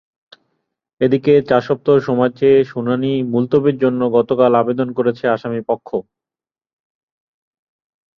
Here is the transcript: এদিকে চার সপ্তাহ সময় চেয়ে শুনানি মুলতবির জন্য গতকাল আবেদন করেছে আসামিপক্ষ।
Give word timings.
এদিকে 1.01 1.33
চার 1.49 1.61
সপ্তাহ 1.67 1.95
সময় 2.07 2.31
চেয়ে 2.39 2.59
শুনানি 2.71 3.11
মুলতবির 3.33 3.77
জন্য 3.83 4.01
গতকাল 4.17 4.51
আবেদন 4.61 4.89
করেছে 4.97 5.23
আসামিপক্ষ। 5.27 5.89